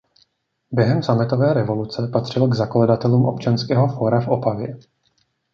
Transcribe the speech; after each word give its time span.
Během 0.71 1.03
sametové 1.03 1.53
revoluce 1.53 2.07
patřil 2.07 2.47
k 2.47 2.53
zakladatelům 2.53 3.25
Občanského 3.25 3.87
fóra 3.87 4.21
v 4.21 4.27
Opavě. 4.27 4.77